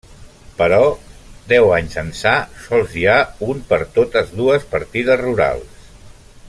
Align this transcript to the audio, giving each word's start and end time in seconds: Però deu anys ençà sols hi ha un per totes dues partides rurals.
Però 0.59 0.79
deu 1.51 1.69
anys 1.75 1.99
ençà 2.03 2.33
sols 2.63 2.97
hi 3.01 3.05
ha 3.11 3.19
un 3.51 3.61
per 3.73 3.81
totes 3.99 4.35
dues 4.41 4.67
partides 4.75 5.23
rurals. 5.27 5.89